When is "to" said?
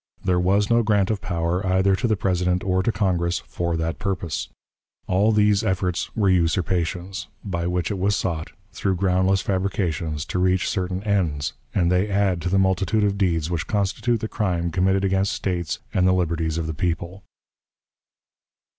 1.95-2.07, 2.81-2.91, 10.25-10.39, 12.41-12.49